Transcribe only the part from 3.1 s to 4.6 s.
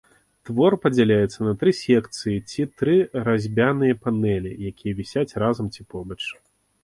разьбяныя панэлі,